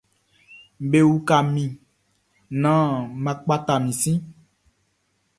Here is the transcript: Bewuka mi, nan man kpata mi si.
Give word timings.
Bewuka 0.89 1.37
mi, 1.53 1.65
nan 2.61 2.85
man 3.23 3.37
kpata 3.43 3.73
mi 3.83 3.91
si. 4.01 4.13